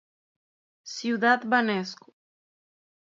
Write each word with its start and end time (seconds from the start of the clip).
Ciudad 0.93 1.45
Banesco. 1.45 2.15